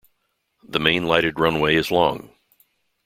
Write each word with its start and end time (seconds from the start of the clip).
The 0.63 0.79
main 0.79 1.05
lighted 1.05 1.39
runway 1.39 1.75
is 1.75 1.91
long. 1.91 2.31